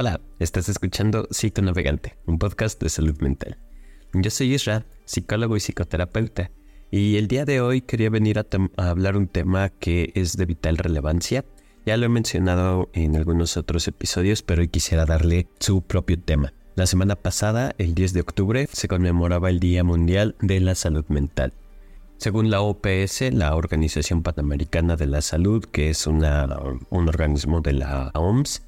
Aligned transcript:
Hola, 0.00 0.20
estás 0.38 0.68
escuchando 0.68 1.26
Cito 1.34 1.60
Navegante, 1.60 2.16
un 2.24 2.38
podcast 2.38 2.80
de 2.80 2.88
salud 2.88 3.18
mental. 3.20 3.58
Yo 4.12 4.30
soy 4.30 4.54
Isra, 4.54 4.86
psicólogo 5.04 5.56
y 5.56 5.60
psicoterapeuta, 5.60 6.52
y 6.92 7.16
el 7.16 7.26
día 7.26 7.44
de 7.44 7.60
hoy 7.60 7.80
quería 7.80 8.08
venir 8.08 8.38
a, 8.38 8.46
hablar 8.76 9.16
un 9.16 9.26
tema 9.26 9.70
que 9.70 10.12
es 10.14 10.36
de 10.36 10.46
vital 10.46 10.76
relevancia. 10.76 11.44
Ya 11.84 11.96
lo 11.96 12.06
he 12.06 12.08
mencionado 12.08 12.90
en 12.92 13.16
algunos 13.16 13.56
otros 13.56 13.88
episodios, 13.88 14.42
pero 14.42 14.60
hoy 14.60 14.68
quisiera 14.68 15.04
darle 15.04 15.48
su 15.58 15.82
propio 15.82 16.16
tema. 16.20 16.52
La 16.76 16.86
semana 16.86 17.16
pasada, 17.16 17.74
el 17.78 17.96
10 17.96 18.12
de 18.12 18.20
octubre, 18.20 18.68
se 18.72 18.86
conmemoraba 18.86 19.50
el 19.50 19.58
Día 19.58 19.82
Mundial 19.82 20.36
de 20.40 20.60
la 20.60 20.76
Salud 20.76 21.06
Mental. 21.08 21.52
Según 22.18 22.50
la 22.50 22.60
OPS, 22.60 23.32
la 23.32 23.56
Organización 23.56 24.22
Panamericana 24.22 24.94
de 24.94 25.08
la 25.08 25.22
Salud, 25.22 25.64
que 25.64 25.90
es 25.90 26.06
un 26.06 26.24
organismo 26.90 27.62
de 27.62 27.72
la 27.72 28.12
OMS, 28.14 28.67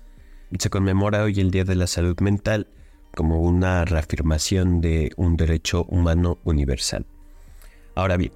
se 0.59 0.71
conmemora 0.71 1.23
hoy 1.23 1.41
el 1.41 1.51
Día 1.51 1.65
de 1.65 1.77
la 1.77 1.87
Salud 1.87 2.19
Mental 2.21 2.67
como 3.15 3.41
una 3.41 3.85
reafirmación 3.85 4.81
de 4.81 5.13
un 5.17 5.37
derecho 5.37 5.85
humano 5.89 6.39
universal. 6.45 7.07
Ahora 7.95 8.17
bien, 8.17 8.33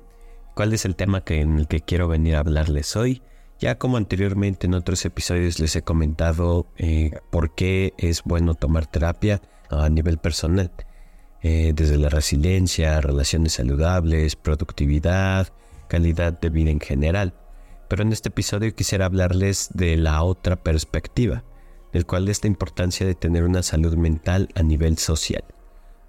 ¿cuál 0.55 0.73
es 0.73 0.85
el 0.85 0.97
tema 0.97 1.23
que, 1.23 1.41
en 1.41 1.59
el 1.59 1.69
que 1.69 1.81
quiero 1.81 2.09
venir 2.09 2.37
a 2.37 2.41
hablarles 2.41 2.97
hoy? 2.97 3.23
Ya 3.61 3.79
como 3.79 3.97
anteriormente 3.97 4.67
en 4.67 4.75
otros 4.75 5.05
episodios 5.05 5.59
les 5.61 5.77
he 5.77 5.83
comentado 5.83 6.67
eh, 6.77 7.13
por 7.31 7.55
qué 7.55 7.95
es 7.99 8.23
bueno 8.25 8.55
tomar 8.55 8.87
terapia 8.87 9.41
a 9.71 9.89
nivel 9.89 10.19
personal, 10.19 10.73
eh, 11.43 11.73
desde 11.75 11.97
la 11.99 12.09
resiliencia, 12.09 13.01
relaciones 13.01 13.55
saludables, 13.55 14.37
productividad, 14.37 15.49
calidad 15.89 16.39
de 16.39 16.51
vida 16.51 16.71
en 16.71 16.81
general. 16.81 17.35
Pero 17.89 18.03
en 18.03 18.13
este 18.13 18.29
episodio 18.29 18.75
quisiera 18.75 19.07
hablarles 19.07 19.71
de 19.73 19.97
la 19.97 20.23
otra 20.23 20.57
perspectiva, 20.57 21.45
del 21.95 22.05
cual 22.05 22.29
es 22.29 22.43
la 22.43 22.49
importancia 22.49 23.07
de 23.07 23.15
tener 23.15 23.45
una 23.45 23.63
salud 23.63 23.97
mental 23.97 24.49
a 24.57 24.63
nivel 24.63 24.99
social. 24.99 25.45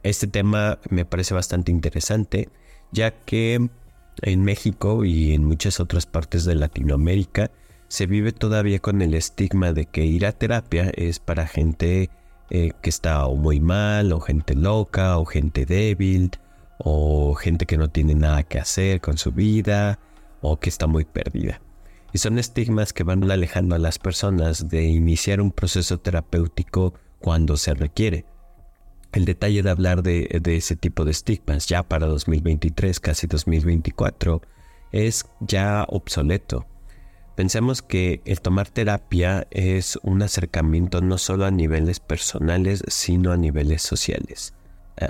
Este 0.04 0.28
tema 0.28 0.80
me 0.90 1.06
parece 1.06 1.34
bastante 1.34 1.72
interesante, 1.72 2.50
ya 2.92 3.12
que 3.12 3.70
en 4.22 4.44
México 4.44 5.06
y 5.06 5.34
en 5.34 5.46
muchas 5.46 5.80
otras 5.80 6.08
partes 6.08 6.44
de 6.44 6.56
Latinoamérica 6.56 7.52
se 7.88 8.08
vive 8.08 8.32
todavía 8.32 8.80
con 8.80 9.02
el 9.04 9.14
estigma 9.14 9.74
de 9.74 9.86
que 9.86 10.06
ir 10.06 10.26
a 10.26 10.32
terapia 10.32 10.92
es 10.96 11.20
para 11.20 11.48
gente 11.48 12.10
eh, 12.50 12.72
que 12.82 12.90
está 12.90 13.26
o 13.28 13.36
muy 13.36 13.60
mal, 13.60 14.12
o 14.12 14.20
gente 14.20 14.56
loca, 14.56 15.20
o 15.20 15.26
gente 15.26 15.68
débil, 15.68 16.32
o 16.80 17.36
gente 17.36 17.68
que 17.68 17.78
no 17.78 17.90
tiene 17.90 18.16
nada 18.16 18.42
que 18.44 18.58
hacer 18.58 19.02
con 19.02 19.20
su 19.20 19.32
vida, 19.32 20.00
o 20.42 20.60
que 20.60 20.70
está 20.70 20.88
muy 20.88 21.06
perdida. 21.06 21.62
Y 22.16 22.18
son 22.18 22.40
estigmas 22.40 22.94
que 22.94 23.04
van 23.04 23.30
alejando 23.30 23.76
a 23.76 23.78
las 23.78 24.00
personas 24.00 24.70
de 24.70 24.86
iniciar 24.86 25.42
un 25.42 25.52
proceso 25.52 26.00
terapéutico 26.00 26.94
cuando 27.20 27.58
se 27.58 27.74
requiere. 27.74 28.24
El 29.12 29.26
detalle 29.26 29.62
de 29.64 29.70
hablar 29.70 30.02
de, 30.02 30.42
ese 30.46 30.78
tipo 30.78 31.04
de 31.04 31.12
estigmas 31.12 31.68
ya 31.68 31.84
para 31.84 32.08
2023, 32.08 33.02
casi 33.02 33.28
2024, 33.28 34.42
es 34.94 35.26
ya 35.42 35.84
obsoleto. 35.90 36.66
Pensemos 37.36 37.82
que 37.82 38.22
el 38.24 38.40
tomar 38.40 38.70
terapia 38.70 39.46
es 39.52 40.00
un 40.02 40.22
acercamiento 40.22 41.02
no 41.02 41.18
solo 41.18 41.44
a 41.44 41.52
niveles 41.52 42.00
personales, 42.00 42.82
sino 42.88 43.34
a 43.34 43.38
niveles 43.38 43.82
sociales. 43.82 44.54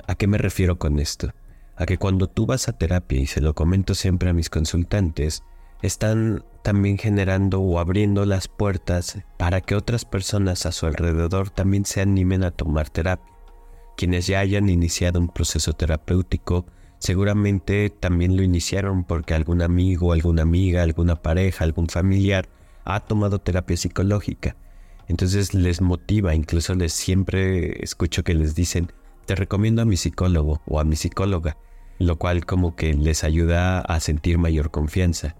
¿A 0.08 0.16
qué 0.16 0.26
me 0.26 0.38
refiero 0.38 0.76
con 0.80 0.98
esto? 0.98 1.32
A 1.76 1.86
que 1.86 1.98
cuando 1.98 2.26
tú 2.26 2.46
vas 2.46 2.66
a 2.66 2.72
terapia, 2.76 3.20
y 3.20 3.26
se 3.28 3.40
lo 3.40 3.54
comento 3.54 3.94
siempre 3.94 4.28
a 4.28 4.32
mis 4.32 4.50
consultantes, 4.50 5.44
están 5.86 6.44
también 6.62 6.98
generando 6.98 7.60
o 7.60 7.78
abriendo 7.78 8.24
las 8.26 8.48
puertas 8.48 9.18
para 9.38 9.60
que 9.60 9.74
otras 9.74 10.04
personas 10.04 10.66
a 10.66 10.72
su 10.72 10.86
alrededor 10.86 11.50
también 11.50 11.84
se 11.84 12.00
animen 12.00 12.42
a 12.42 12.50
tomar 12.50 12.90
terapia. 12.90 13.32
Quienes 13.96 14.26
ya 14.26 14.40
hayan 14.40 14.68
iniciado 14.68 15.20
un 15.20 15.28
proceso 15.28 15.72
terapéutico 15.72 16.66
seguramente 16.98 17.90
también 17.90 18.36
lo 18.36 18.42
iniciaron 18.42 19.04
porque 19.04 19.34
algún 19.34 19.62
amigo, 19.62 20.12
alguna 20.12 20.42
amiga, 20.42 20.82
alguna 20.82 21.16
pareja, 21.22 21.64
algún 21.64 21.88
familiar 21.88 22.48
ha 22.84 23.00
tomado 23.00 23.38
terapia 23.38 23.76
psicológica. 23.76 24.56
Entonces 25.08 25.54
les 25.54 25.80
motiva, 25.80 26.34
incluso 26.34 26.74
les 26.74 26.92
siempre 26.92 27.82
escucho 27.82 28.24
que 28.24 28.34
les 28.34 28.54
dicen, 28.54 28.92
te 29.24 29.34
recomiendo 29.34 29.82
a 29.82 29.84
mi 29.84 29.96
psicólogo 29.96 30.62
o 30.66 30.80
a 30.80 30.84
mi 30.84 30.96
psicóloga, 30.96 31.56
lo 31.98 32.16
cual 32.16 32.44
como 32.44 32.76
que 32.76 32.94
les 32.94 33.24
ayuda 33.24 33.80
a 33.80 34.00
sentir 34.00 34.38
mayor 34.38 34.70
confianza. 34.70 35.36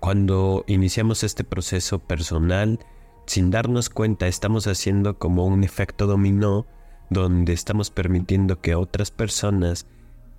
Cuando 0.00 0.64
iniciamos 0.66 1.24
este 1.24 1.44
proceso 1.44 1.98
personal, 1.98 2.78
sin 3.26 3.50
darnos 3.50 3.90
cuenta, 3.90 4.28
estamos 4.28 4.66
haciendo 4.66 5.18
como 5.18 5.46
un 5.46 5.64
efecto 5.64 6.06
dominó 6.06 6.66
donde 7.10 7.52
estamos 7.52 7.90
permitiendo 7.90 8.60
que 8.60 8.74
otras 8.74 9.10
personas 9.10 9.86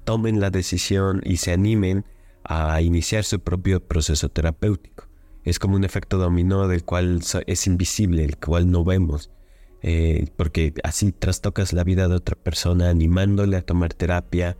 tomen 0.04 0.40
la 0.40 0.50
decisión 0.50 1.22
y 1.24 1.38
se 1.38 1.52
animen 1.52 2.06
a 2.44 2.82
iniciar 2.82 3.24
su 3.24 3.40
propio 3.40 3.86
proceso 3.86 4.30
terapéutico. 4.30 5.08
Es 5.44 5.60
como 5.60 5.76
un 5.76 5.84
efecto 5.84 6.18
dominó 6.18 6.68
del 6.68 6.84
cual 6.84 7.22
es 7.46 7.68
invisible, 7.68 8.24
el 8.24 8.38
cual 8.38 8.72
no 8.72 8.84
vemos, 8.84 9.32
eh, 9.82 10.28
porque 10.36 10.74
así 10.84 11.12
trastocas 11.12 11.74
la 11.74 11.84
vida 11.84 12.08
de 12.08 12.16
otra 12.16 12.36
persona 12.36 12.90
animándole 12.90 13.58
a 13.58 13.62
tomar 13.62 13.94
terapia, 13.94 14.58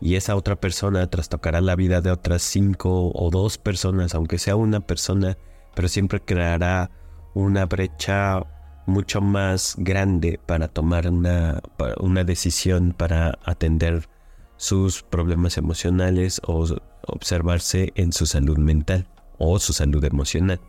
y 0.00 0.16
esa 0.16 0.36
otra 0.36 0.56
persona 0.56 1.08
trastocará 1.08 1.60
la 1.60 1.76
vida 1.76 2.00
de 2.00 2.10
otras 2.10 2.42
cinco 2.42 3.10
o 3.14 3.30
dos 3.30 3.58
personas, 3.58 4.14
aunque 4.14 4.38
sea 4.38 4.56
una 4.56 4.80
persona, 4.80 5.38
pero 5.74 5.88
siempre 5.88 6.20
creará 6.20 6.90
una 7.34 7.66
brecha 7.66 8.42
mucho 8.86 9.20
más 9.20 9.74
grande 9.78 10.38
para 10.44 10.68
tomar 10.68 11.08
una, 11.08 11.60
una 11.98 12.24
decisión 12.24 12.94
para 12.96 13.38
atender 13.44 14.08
sus 14.56 15.02
problemas 15.02 15.58
emocionales 15.58 16.40
o 16.46 16.66
observarse 17.06 17.92
en 17.94 18.12
su 18.12 18.26
salud 18.26 18.58
mental 18.58 19.06
o 19.38 19.58
su 19.58 19.72
salud 19.72 20.04
emocional. 20.04 20.60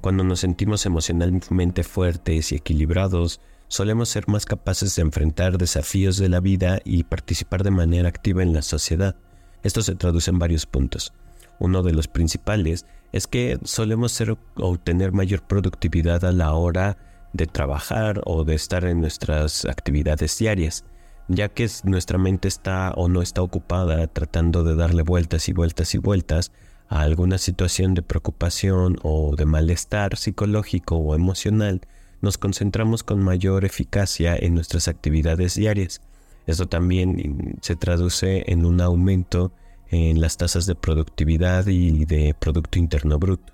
Cuando 0.00 0.24
nos 0.24 0.40
sentimos 0.40 0.86
emocionalmente 0.86 1.82
fuertes 1.82 2.52
y 2.52 2.56
equilibrados, 2.56 3.40
solemos 3.70 4.08
ser 4.08 4.26
más 4.26 4.46
capaces 4.46 4.96
de 4.96 5.02
enfrentar 5.02 5.56
desafíos 5.56 6.16
de 6.16 6.28
la 6.28 6.40
vida 6.40 6.80
y 6.84 7.04
participar 7.04 7.62
de 7.62 7.70
manera 7.70 8.08
activa 8.08 8.42
en 8.42 8.52
la 8.52 8.62
sociedad. 8.62 9.14
Esto 9.62 9.80
se 9.82 9.94
traduce 9.94 10.30
en 10.30 10.40
varios 10.40 10.66
puntos. 10.66 11.12
Uno 11.60 11.84
de 11.84 11.92
los 11.92 12.08
principales 12.08 12.84
es 13.12 13.28
que 13.28 13.60
solemos 13.62 14.10
ser 14.10 14.36
o 14.56 14.76
tener 14.76 15.12
mayor 15.12 15.42
productividad 15.42 16.24
a 16.24 16.32
la 16.32 16.52
hora 16.54 16.98
de 17.32 17.46
trabajar 17.46 18.20
o 18.24 18.42
de 18.42 18.56
estar 18.56 18.84
en 18.84 19.00
nuestras 19.00 19.64
actividades 19.64 20.36
diarias, 20.36 20.84
ya 21.28 21.48
que 21.48 21.70
nuestra 21.84 22.18
mente 22.18 22.48
está 22.48 22.90
o 22.96 23.08
no 23.08 23.22
está 23.22 23.40
ocupada 23.40 24.08
tratando 24.08 24.64
de 24.64 24.74
darle 24.74 25.02
vueltas 25.02 25.48
y 25.48 25.52
vueltas 25.52 25.94
y 25.94 25.98
vueltas 25.98 26.50
a 26.88 27.02
alguna 27.02 27.38
situación 27.38 27.94
de 27.94 28.02
preocupación 28.02 28.98
o 29.04 29.36
de 29.36 29.46
malestar 29.46 30.16
psicológico 30.16 30.96
o 30.96 31.14
emocional 31.14 31.82
nos 32.20 32.38
concentramos 32.38 33.02
con 33.02 33.22
mayor 33.22 33.64
eficacia 33.64 34.36
en 34.36 34.54
nuestras 34.54 34.88
actividades 34.88 35.54
diarias. 35.54 36.00
Esto 36.46 36.68
también 36.68 37.58
se 37.62 37.76
traduce 37.76 38.44
en 38.50 38.64
un 38.64 38.80
aumento 38.80 39.52
en 39.88 40.20
las 40.20 40.36
tasas 40.36 40.66
de 40.66 40.74
productividad 40.74 41.66
y 41.66 42.04
de 42.04 42.34
Producto 42.38 42.78
Interno 42.78 43.18
Bruto. 43.18 43.52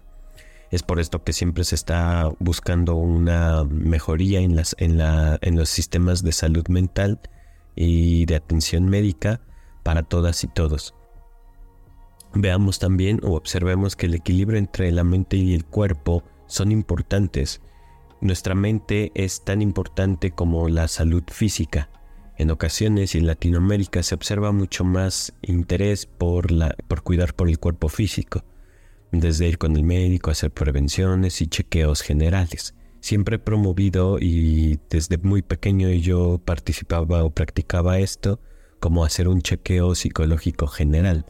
Es 0.71 0.82
por 0.82 0.99
esto 0.99 1.22
que 1.22 1.32
siempre 1.32 1.65
se 1.65 1.75
está 1.77 2.28
buscando 2.38 2.97
una 2.97 3.65
mejoría 3.65 4.41
en, 4.41 4.60
en 4.78 5.56
los 5.56 5.69
sistemas 5.69 6.22
de 6.22 6.33
salud 6.33 6.66
mental 6.69 7.21
y 7.77 8.27
de 8.27 8.37
atención 8.37 8.87
médica 8.88 9.41
para 9.83 10.03
todas 10.03 10.43
y 10.43 10.48
todos. 10.48 10.94
Veamos 12.34 12.78
también 12.78 13.21
o 13.22 13.34
observemos 13.37 13.97
que 13.97 14.07
el 14.07 14.15
equilibrio 14.15 14.59
entre 14.59 14.91
la 14.91 15.04
mente 15.04 15.36
y 15.36 15.54
el 15.54 15.65
cuerpo 15.65 16.24
son 16.47 16.72
importantes 16.72 17.60
nuestra 18.21 18.54
mente 18.54 19.13
es 19.15 19.45
tan 19.45 19.63
importante 19.63 20.30
como 20.30 20.68
la 20.68 20.89
salud 20.89 21.22
física. 21.30 21.91
En 22.39 22.51
ocasiones 22.51 23.15
en 23.15 23.27
Latinoamérica 23.27 24.03
se 24.03 24.15
observa 24.15 24.53
mucho 24.53 24.84
más 24.84 25.33
interés 25.42 26.07
por, 26.07 26.51
la, 26.51 26.74
por 26.89 27.03
cuidar 27.03 27.34
por 27.34 27.48
el 27.48 27.59
cuerpo 27.59 27.89
físico, 27.89 28.45
desde 29.13 29.48
ir 29.48 29.59
con 29.59 29.77
el 29.77 29.84
médico, 29.84 30.30
hacer 30.30 30.51
prevenciones 30.51 31.41
y 31.41 31.47
chequeos 31.47 32.03
generales. 32.03 32.74
Siempre 33.01 33.36
he 33.36 33.39
promovido 33.39 34.19
y 34.19 34.80
desde 34.91 35.19
muy 35.19 35.42
pequeño 35.42 35.91
yo 35.91 36.39
participaba 36.45 37.24
o 37.24 37.30
practicaba 37.30 37.98
esto 37.98 38.41
como 38.80 39.04
hacer 39.04 39.28
un 39.28 39.42
chequeo 39.42 39.95
psicológico 39.95 40.66
general 40.66 41.24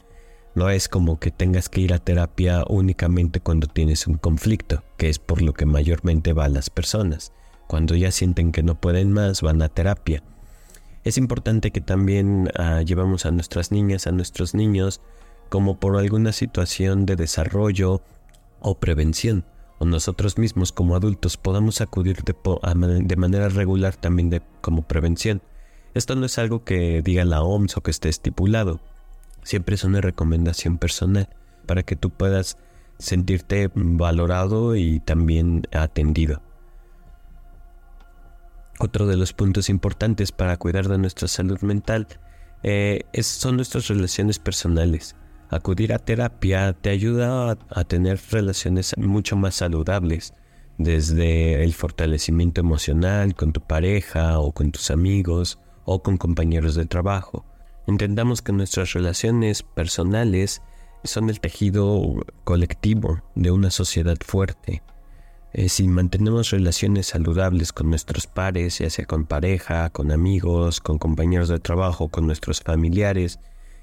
no 0.57 0.71
es 0.71 0.89
como 0.89 1.19
que 1.19 1.29
tengas 1.29 1.69
que 1.69 1.81
ir 1.81 1.93
a 1.93 1.99
terapia 1.99 2.63
únicamente 2.67 3.39
cuando 3.39 3.67
tienes 3.67 4.07
un 4.07 4.15
conflicto, 4.15 4.83
que 4.97 5.07
es 5.07 5.19
por 5.19 5.43
lo 5.43 5.53
que 5.53 5.67
mayormente 5.67 6.33
van 6.33 6.55
las 6.55 6.71
personas. 6.71 7.31
Cuando 7.67 7.93
ya 7.95 8.09
sienten 8.09 8.51
que 8.51 8.63
no 8.63 8.73
pueden 8.73 9.11
más, 9.13 9.43
van 9.43 9.61
a 9.61 9.69
terapia. 9.69 10.23
Es 11.03 11.19
importante 11.19 11.69
que 11.69 11.79
también 11.79 12.49
uh, 12.57 12.81
llevamos 12.81 13.27
a 13.27 13.31
nuestras 13.31 13.71
niñas, 13.71 14.07
a 14.07 14.11
nuestros 14.11 14.55
niños, 14.55 14.99
como 15.49 15.79
por 15.79 15.95
alguna 15.95 16.31
situación 16.31 17.05
de 17.05 17.17
desarrollo 17.17 18.01
o 18.59 18.79
prevención, 18.79 19.45
o 19.77 19.85
nosotros 19.85 20.39
mismos 20.39 20.71
como 20.71 20.95
adultos 20.95 21.37
podamos 21.37 21.81
acudir 21.81 22.23
de, 22.23 23.15
manera 23.15 23.49
regular 23.49 23.95
también 23.95 24.41
como 24.61 24.87
prevención. 24.87 25.43
Esto 25.93 26.15
no 26.15 26.25
es 26.25 26.39
algo 26.39 26.63
que 26.63 27.03
diga 27.03 27.25
la 27.25 27.43
OMS 27.43 27.77
o 27.77 27.81
que 27.81 27.91
esté 27.91 28.09
estipulado, 28.09 28.81
siempre 29.47 29.75
es 29.75 29.85
una 29.85 30.01
recomendación 30.01 30.77
personal 30.77 31.29
para 31.65 31.83
que 31.83 31.95
tú 31.95 32.09
puedas 32.09 32.57
sentirte 32.99 33.71
valorado 33.73 34.75
y 34.75 34.99
también 34.99 35.63
atendido. 35.71 36.41
Otro 38.77 39.07
de 39.07 39.15
los 39.15 39.31
puntos 39.31 39.69
importantes 39.69 40.33
para 40.33 40.57
cuidar 40.57 40.89
de 40.89 40.97
nuestra 40.97 41.29
salud 41.29 41.61
mental 41.61 42.07
eh, 42.61 43.03
son 43.21 43.55
nuestras 43.55 43.87
relaciones 43.87 44.37
personales. 44.37 45.15
Acudir 45.49 45.93
a 45.93 45.99
terapia 45.99 46.73
te 46.73 46.89
ayuda 46.89 47.57
a, 47.69 47.83
tener 47.85 48.19
relaciones 48.29 48.93
mucho 48.97 49.37
más 49.37 49.55
saludables, 49.55 50.33
desde 50.77 51.63
el 51.63 51.73
fortalecimiento 51.73 52.59
emocional 52.59 53.33
con 53.33 53.53
tu 53.53 53.61
pareja 53.61 54.39
o 54.39 54.51
con 54.51 54.71
tus 54.73 54.91
amigos 54.91 55.57
o 55.85 56.03
con 56.03 56.17
compañeros 56.17 56.75
de 56.75 56.85
trabajo. 56.85 57.45
Entendamos 57.87 58.41
que 58.41 58.51
nuestras 58.51 58.91
relaciones 58.93 59.63
personales 59.63 60.61
son 61.05 61.29
el 61.29 61.39
tejido 61.39 62.25
colectivo 62.43 63.21
de 63.35 63.51
una 63.51 63.71
sociedad 63.71 64.17
fuerte. 64.25 64.83
Eh, 65.53 65.69
si 65.69 65.87
mantenemos 65.87 66.51
relaciones 66.51 67.07
saludables 67.07 67.71
con 67.71 67.89
nuestros 67.89 68.27
pares, 68.27 68.79
ya 68.79 68.89
sea 68.89 69.05
con 69.05 69.25
pareja, 69.25 69.89
con 69.89 70.11
amigos, 70.11 70.81
con 70.81 70.97
compañeros 70.97 71.47
de 71.47 71.59
trabajo, 71.59 72.09
con 72.09 72.27
nuestros 72.27 72.61
familiares, 72.61 73.39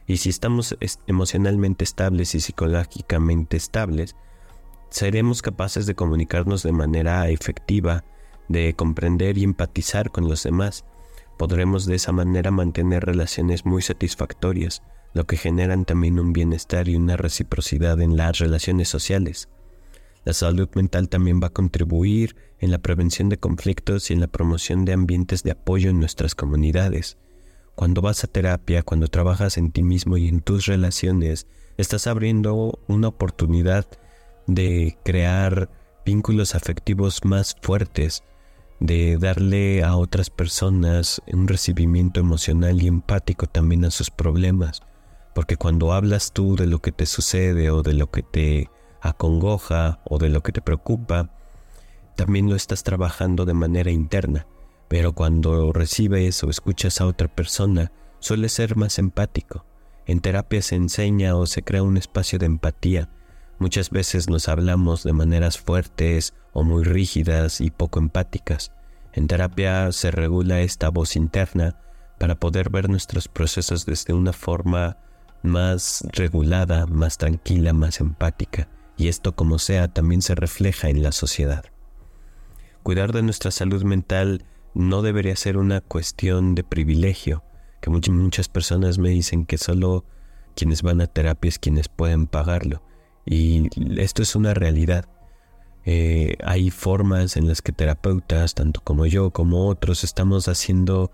y 0.07 0.19
si 0.19 0.29
estamos 0.29 0.77
emocionalmente 1.07 1.83
estables 1.83 2.35
y 2.35 2.41
psicológicamente 2.41 3.57
estables, 3.57 4.17
seremos 4.91 5.41
capaces 5.41 5.87
de 5.87 5.95
comunicarnos 5.95 6.63
de 6.63 6.73
manera 6.73 7.31
efectiva, 7.31 8.05
de 8.49 8.75
comprender 8.75 9.39
y 9.39 9.45
empatizar 9.45 10.11
con 10.11 10.29
los 10.29 10.43
demás. 10.43 10.85
Podremos 11.39 11.87
de 11.87 11.97
esa 11.97 12.13
manera 12.13 12.51
mantener 12.51 13.05
relaciones 13.05 13.65
muy 13.65 13.83
satisfactorias, 13.83 14.83
lo 15.15 15.27
que 15.27 15.37
generan 15.37 15.85
también 15.85 16.19
un 16.19 16.33
bienestar 16.33 16.89
y 16.89 16.97
una 16.97 17.17
reciprocidad 17.17 18.01
en 18.01 18.17
las 18.17 18.39
relaciones 18.39 18.89
sociales. 18.89 19.49
La 20.25 20.33
salud 20.33 20.69
mental 20.75 21.09
también 21.09 21.41
va 21.43 21.49
a 21.49 21.53
contribuir 21.53 22.35
en 22.59 22.71
la 22.71 22.79
prevención 22.79 23.29
de 23.29 23.37
conflictos 23.37 24.11
y 24.11 24.15
en 24.15 24.21
la 24.21 24.27
promoción 24.27 24.85
de 24.85 24.95
ambientes 24.95 25.43
de 25.43 25.51
apoyo 25.51 25.91
en 25.91 26.01
nuestras 26.01 26.35
comunidades. 26.35 27.19
Cuando 27.75 28.01
vas 28.01 28.25
a 28.25 28.29
terapia, 28.29 28.83
cuando 28.83 29.09
trabajas 29.09 29.59
en 29.59 29.71
ti 29.71 29.83
mismo 29.83 30.17
y 30.17 30.29
en 30.29 30.41
tus 30.41 30.67
relaciones, 30.67 31.47
estás 31.77 32.07
abriendo 32.07 32.79
una 32.89 33.09
oportunidad 33.09 33.87
de 34.47 34.97
crear 35.05 35.69
vínculos 36.07 36.55
afectivos 36.55 37.25
más 37.25 37.57
fuertes, 37.61 38.23
de 38.81 39.17
darle 39.19 39.83
a 39.83 39.97
otras 39.97 40.31
personas 40.31 41.23
un 41.33 41.49
recibimiento 41.49 42.21
emocional 42.21 42.83
y 42.83 42.87
empático 42.87 43.47
también 43.47 43.85
a 43.85 43.91
sus 43.91 44.11
problemas. 44.11 44.83
Porque 45.35 45.57
cuando 45.57 45.93
hablas 45.93 46.33
tú 46.33 46.57
de 46.57 46.67
lo 46.67 46.81
que 46.81 46.93
te 46.93 47.07
sucede 47.07 47.71
o 47.71 47.83
de 47.83 47.95
lo 47.95 48.11
que 48.11 48.23
te 48.23 48.71
acongoja 49.01 50.01
o 50.05 50.19
de 50.19 50.29
lo 50.29 50.43
que 50.43 50.53
te 50.53 50.63
preocupa, 50.63 51.31
también 52.17 52.49
lo 52.49 52.57
estás 52.57 52.83
trabajando 52.85 53.45
de 53.45 53.55
manera 53.55 53.91
interna. 53.91 54.47
Pero 54.89 55.13
cuando 55.13 55.73
recibes 55.73 56.45
o 56.45 56.51
escuchas 56.51 57.01
a 57.01 57.07
otra 57.07 57.29
persona, 57.29 57.91
suele 58.21 58.49
ser 58.49 58.77
más 58.77 58.99
empático. 58.99 59.65
En 60.07 60.21
terapia 60.21 60.63
se 60.63 60.77
enseña 60.77 61.37
o 61.37 61.47
se 61.47 61.63
crea 61.63 61.83
un 61.83 61.97
espacio 61.97 62.39
de 62.39 62.47
empatía. 62.47 63.11
Muchas 63.59 63.91
veces 63.91 64.29
nos 64.29 64.49
hablamos 64.49 65.05
de 65.05 65.13
maneras 65.13 65.59
fuertes 65.59 66.35
o 66.53 66.65
muy 66.65 66.85
rígidas 66.85 67.61
y 67.61 67.71
poco 67.71 67.99
empáticas. 67.99 68.73
En 69.13 69.29
terapia 69.29 69.93
se 69.93 70.11
regula 70.11 70.61
esta 70.61 70.89
voz 70.89 71.15
interna 71.15 71.79
para 72.19 72.39
poder 72.39 72.71
ver 72.71 72.89
nuestros 72.89 73.29
procesos 73.29 73.87
desde 73.87 74.13
una 74.13 74.33
forma 74.33 74.99
más 75.43 76.05
regulada, 76.13 76.87
más 76.87 77.19
tranquila, 77.19 77.73
más 77.73 78.01
empática, 78.01 78.69
y 78.97 79.09
esto 79.09 79.37
como 79.37 79.59
sea 79.59 79.89
también 79.89 80.23
se 80.23 80.35
refleja 80.35 80.89
en 80.89 81.03
la 81.03 81.13
sociedad. 81.13 81.65
Cuidar 82.83 83.13
de 83.13 83.23
nuestra 83.23 83.51
salud 83.51 83.85
mental 83.85 84.45
no 84.75 85.03
debería 85.03 85.37
ser 85.37 85.59
una 85.59 85.81
cuestión 85.81 86.55
de 86.55 86.65
privilegio, 86.65 87.45
que 87.81 87.91
muchas 87.91 88.49
personas 88.49 88.99
me 88.99 89.11
dicen 89.11 89.47
que 89.47 89.59
solo 89.59 90.05
quienes 90.57 90.83
van 90.83 91.01
a 91.01 91.07
terapia 91.07 91.49
es 91.49 91.59
quienes 91.59 91.89
pueden 91.89 92.27
pagarlo, 92.27 92.83
y 93.27 93.69
esto 94.01 94.23
es 94.23 94.37
una 94.37 94.55
realidad. 94.55 95.07
Eh, 95.87 96.37
hay 96.45 96.71
formas 96.71 97.37
en 97.37 97.47
las 97.47 97.61
que 97.61 97.73
terapeutas, 97.73 98.55
tanto 98.55 98.81
como 98.83 99.07
yo 99.07 99.31
como 99.31 99.69
otros, 99.69 100.05
estamos 100.05 100.49
haciendo 100.49 101.11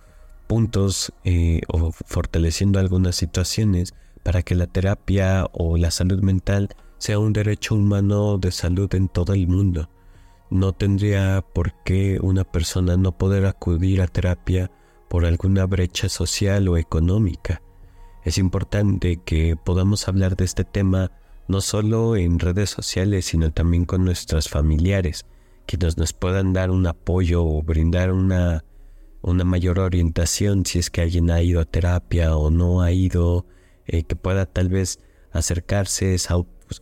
puntos 0.46 1.12
eh, 1.24 1.60
o 1.68 1.92
fortaleciendo 1.92 2.78
algunas 2.78 3.16
situaciones 3.16 3.94
para 4.22 4.42
que 4.42 4.54
la 4.54 4.66
terapia 4.66 5.46
o 5.52 5.76
la 5.76 5.90
salud 5.90 6.20
mental 6.22 6.70
sea 6.98 7.18
un 7.18 7.32
derecho 7.32 7.74
humano 7.74 8.38
de 8.38 8.52
salud 8.52 8.94
en 8.94 9.08
todo 9.08 9.32
el 9.32 9.48
mundo. 9.48 9.88
No 10.50 10.72
tendría 10.72 11.44
por 11.54 11.72
qué 11.84 12.18
una 12.20 12.44
persona 12.44 12.96
no 12.96 13.16
poder 13.16 13.46
acudir 13.46 14.02
a 14.02 14.08
terapia 14.08 14.70
por 15.08 15.24
alguna 15.24 15.66
brecha 15.66 16.08
social 16.08 16.68
o 16.68 16.76
económica. 16.76 17.62
Es 18.24 18.36
importante 18.36 19.16
que 19.24 19.56
podamos 19.56 20.06
hablar 20.08 20.36
de 20.36 20.44
este 20.44 20.64
tema 20.64 21.10
no 21.50 21.60
solo 21.60 22.16
en 22.16 22.38
redes 22.38 22.70
sociales, 22.70 23.26
sino 23.26 23.52
también 23.52 23.84
con 23.84 24.04
nuestros 24.04 24.48
familiares, 24.48 25.26
quienes 25.66 25.98
nos 25.98 26.12
puedan 26.12 26.52
dar 26.52 26.70
un 26.70 26.86
apoyo 26.86 27.44
o 27.44 27.62
brindar 27.62 28.12
una, 28.12 28.64
una 29.20 29.44
mayor 29.44 29.80
orientación 29.80 30.64
si 30.64 30.78
es 30.78 30.90
que 30.90 31.02
alguien 31.02 31.30
ha 31.30 31.42
ido 31.42 31.60
a 31.60 31.64
terapia 31.64 32.36
o 32.36 32.50
no 32.50 32.82
ha 32.82 32.92
ido, 32.92 33.46
eh, 33.86 34.04
que 34.04 34.16
pueda 34.16 34.46
tal 34.46 34.68
vez 34.68 35.00
acercarse 35.32 36.14
esa, 36.14 36.36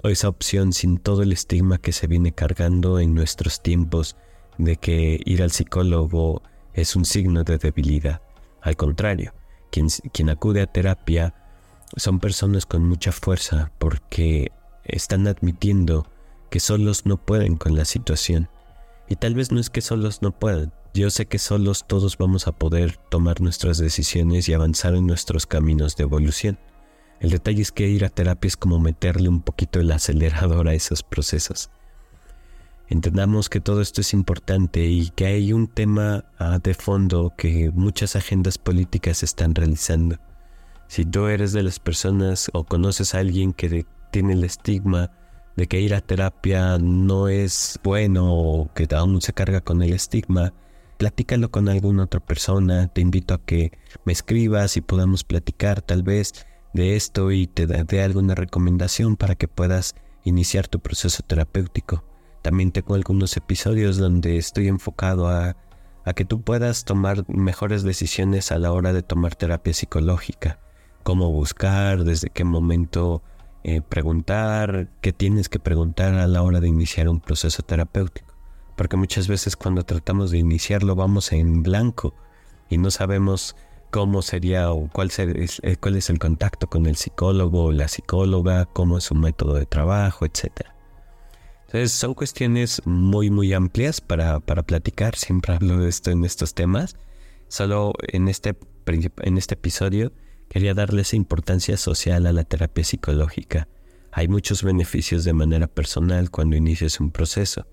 esa 0.05 0.29
opción 0.29 0.73
sin 0.73 0.99
todo 0.99 1.23
el 1.23 1.32
estigma 1.32 1.79
que 1.79 1.93
se 1.93 2.06
viene 2.06 2.32
cargando 2.32 2.99
en 2.99 3.14
nuestros 3.14 3.62
tiempos 3.62 4.17
de 4.59 4.76
que 4.76 5.21
ir 5.25 5.43
al 5.43 5.50
psicólogo 5.50 6.43
es 6.75 6.94
un 6.94 7.05
signo 7.05 7.43
de 7.43 7.59
debilidad. 7.59 8.21
Al 8.61 8.76
contrario, 8.76 9.32
quien, 9.71 9.88
quien 10.12 10.29
acude 10.29 10.61
a 10.61 10.67
terapia 10.67 11.35
son 11.97 12.21
personas 12.21 12.67
con 12.67 12.87
mucha 12.87 13.12
fuerza 13.12 13.73
porque 13.79 14.53
están 14.88 15.26
admitiendo 15.26 16.06
que 16.50 16.61
solos 16.61 17.07
no 17.07 17.16
pueden 17.16 17.57
con 17.57 17.76
la 17.76 17.85
situación. 17.85 18.49
Y 19.09 19.16
tal 19.16 19.35
vez 19.35 19.52
no 19.52 19.61
es 19.61 19.71
que 19.71 19.80
solos 19.80 20.23
no 20.23 20.33
puedan. 20.33 20.73
Yo 20.95 21.11
sé 21.11 21.26
que 21.26 21.38
solos 21.38 21.87
todos 21.87 22.18
vamos 22.18 22.47
a 22.47 22.52
poder 22.52 22.97
tomar 23.11 23.40
nuestras 23.40 23.78
decisiones 23.78 24.49
y 24.49 24.54
avanzar 24.54 24.95
en 24.95 25.07
nuestros 25.07 25.47
caminos 25.47 25.97
de 25.97 26.04
evolución. 26.04 26.59
El 27.21 27.30
detalle 27.30 27.62
es 27.62 27.73
que 27.73 27.88
ir 27.88 28.04
a 28.04 28.11
terapia 28.11 28.49
es 28.49 28.57
como 28.57 28.78
meterle 28.78 29.28
un 29.28 29.42
poquito 29.42 29.80
el 29.80 29.90
acelerador 29.92 30.68
a 30.68 30.75
esos 30.75 31.02
procesos. 31.02 31.71
Entendamos 32.88 33.50
que 33.50 33.61
todo 33.61 33.83
esto 33.83 34.00
es 34.00 34.14
importante 34.14 34.87
y 34.87 35.11
que 35.11 35.26
hay 35.26 35.52
un 35.52 35.66
tema 35.66 36.25
ah, 36.38 36.59
de 36.62 36.73
fondo 36.73 37.35
que 37.37 37.71
muchas 37.71 38.16
agendas 38.16 38.57
políticas 38.57 39.23
están 39.23 39.54
realizando. 39.54 40.16
Si 40.87 41.04
tú 41.04 41.26
eres 41.26 41.52
de 41.52 41.62
las 41.62 41.80
personas 41.80 42.50
o 42.54 42.64
conoces 42.64 43.14
a 43.14 43.18
alguien 43.18 43.52
que 43.52 43.85
tiene 44.11 44.35
el 44.35 44.45
estigma 44.45 45.11
de 45.59 45.67
que 45.67 45.81
ir 45.81 45.93
a 45.93 46.00
terapia 46.00 46.79
no 46.79 47.27
es 47.27 47.81
bueno 47.83 48.33
o 48.33 48.73
que 48.75 48.87
aún 48.95 49.21
se 49.21 49.33
carga 49.33 49.61
con 49.61 49.83
el 49.83 49.93
estigma, 49.93 50.55
platícalo 50.99 51.50
con 51.50 51.69
alguna 51.69 52.05
otra 52.05 52.21
persona. 52.21 52.87
Te 52.87 53.00
invito 53.00 53.35
a 53.35 53.45
que 53.45 53.73
me 54.05 54.12
escribas 54.12 54.77
y 54.77 54.83
podamos 54.83 55.25
platicar 55.25 55.83
tal 55.83 56.05
vez 56.05 56.47
de 56.75 56.95
esto 56.95 57.33
y 57.33 57.49
te 57.49 57.67
dé 57.67 58.03
alguna 58.03 58.37
recomendación 58.37 59.17
para 59.17 59.35
que 59.35 59.49
puedas 59.49 59.97
iniciar 60.23 60.69
tu 60.69 60.79
proceso 60.79 61.25
terapéutico. 61.27 62.05
También 62.43 62.71
tengo 62.71 62.95
algunos 62.95 63.37
episodios 63.37 63.97
donde 63.97 64.37
estoy 64.37 64.69
enfocado 64.69 65.27
a, 65.27 65.57
a 66.05 66.12
que 66.12 66.25
tú 66.25 66.41
puedas 66.43 66.85
tomar 66.85 67.29
mejores 67.29 67.83
decisiones 67.83 68.53
a 68.53 68.59
la 68.59 68.71
hora 68.71 68.93
de 68.93 69.03
tomar 69.03 69.35
terapia 69.35 69.75
psicológica. 69.75 70.61
Cómo 71.03 71.33
buscar, 71.33 72.05
desde 72.05 72.31
qué 72.31 72.45
momento 72.45 73.25
eh, 73.65 73.81
preguntar, 73.81 74.88
qué 75.00 75.12
tienes 75.12 75.49
que 75.49 75.59
preguntar 75.59 76.15
a 76.15 76.27
la 76.27 76.43
hora 76.43 76.61
de 76.61 76.69
iniciar 76.69 77.09
un 77.09 77.21
proceso 77.21 77.62
terapéutico. 77.62 78.35
Porque 78.77 78.97
muchas 78.97 79.27
veces 79.27 79.57
cuando 79.57 79.83
tratamos 79.83 80.31
de 80.31 80.38
iniciarlo 80.38 80.95
vamos 80.95 81.33
en 81.33 81.62
blanco 81.62 82.15
y 82.69 82.79
no 82.79 82.91
sabemos 82.91 83.57
cómo 83.91 84.23
sería 84.23 84.71
o 84.71 84.88
cuál, 84.88 85.11
eh, 85.19 85.77
cuál 85.81 85.97
es 85.97 86.11
el 86.11 86.19
contacto 86.19 86.69
con 86.69 86.87
el 86.87 86.97
psicólogo 86.97 87.65
o 87.65 87.73
la 87.73 87.88
psicóloga, 87.88 88.67
cómo 88.67 88.99
es 88.99 89.05
su 89.05 89.15
método 89.15 89.55
de 89.55 89.67
trabajo, 89.67 90.25
etc. 90.25 90.69
Entonces 91.67 91.93
son 91.93 92.15
cuestiones 92.15 92.81
muy 92.87 93.31
muy 93.31 93.53
amplias 93.53 94.00
para, 94.00 94.41
para 94.41 94.62
platicar, 94.62 95.17
siempre 95.17 95.55
hablo 95.55 95.79
de 95.79 95.88
esto 95.88 96.11
en 96.11 96.25
estos 96.25 96.55
temas. 96.55 96.97
Solo 97.49 97.95
en 98.00 98.29
este, 98.29 98.57
en 98.87 99.38
este 99.38 99.55
episodio 99.55 100.12
quería 100.49 100.75
darle 100.75 101.02
esa 101.02 101.17
importancia 101.17 101.76
social 101.76 102.26
a 102.26 102.33
la 102.33 102.45
terapia 102.45 102.85
psicológica. 102.85 103.69
Hay 104.12 104.28
muchos 104.28 104.62
beneficios 104.62 105.25
de 105.25 105.33
manera 105.33 105.67
personal 105.67 106.31
cuando 106.31 106.57
inicias 106.57 107.00
un 107.00 107.11
proceso. 107.11 107.67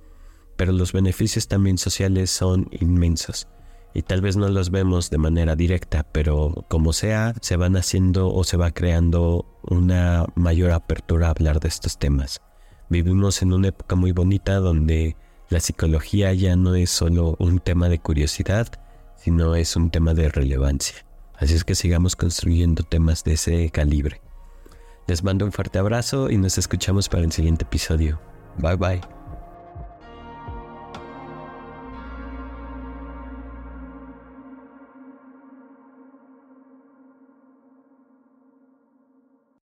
pero 0.58 0.72
los 0.72 0.94
beneficios 0.94 1.50
también 1.50 1.78
sociales 1.78 2.32
son 2.32 2.70
inmensos. 2.72 3.48
Y 3.94 4.04
tal 4.04 4.22
vez 4.22 4.38
no 4.38 4.48
los 4.48 4.72
vemos 4.72 5.10
de 5.10 5.18
manera 5.18 5.56
directa, 5.56 6.04
pero 6.12 6.66
como 6.70 6.94
sea, 6.94 7.34
se 7.42 7.58
van 7.58 7.76
haciendo 7.76 8.34
o 8.34 8.44
se 8.44 8.56
va 8.56 8.72
creando 8.72 9.46
una 9.64 10.26
mayor 10.36 10.72
apertura 10.72 11.28
a 11.28 11.32
hablar 11.32 11.60
de 11.60 11.68
estos 11.68 11.98
temas. 11.98 12.42
Vivimos 12.90 13.42
en 13.42 13.52
una 13.52 13.70
época 13.70 13.96
muy 13.96 14.12
bonita 14.12 14.56
donde 14.56 15.16
la 15.50 15.60
psicología 15.60 16.34
ya 16.34 16.56
no 16.56 16.76
es 16.76 16.90
solo 16.90 17.36
un 17.40 17.60
tema 17.60 17.90
de 17.90 18.00
curiosidad, 18.00 18.68
sino 19.18 19.56
es 19.56 19.76
un 19.76 19.90
tema 19.92 20.14
de 20.14 20.30
relevancia. 20.30 21.06
Así 21.38 21.54
es 21.54 21.64
que 21.64 21.76
sigamos 21.76 22.16
construyendo 22.16 22.84
temas 22.84 23.24
de 23.24 23.34
ese 23.34 23.70
calibre. 23.70 24.22
Les 25.08 25.24
mando 25.24 25.46
un 25.46 25.52
fuerte 25.52 25.80
abrazo 25.80 26.30
y 26.32 26.38
nos 26.38 26.58
escuchamos 26.58 27.10
para 27.10 27.24
el 27.24 27.32
siguiente 27.32 27.64
episodio. 27.64 28.20
Bye 28.58 28.76
bye. 28.76 29.15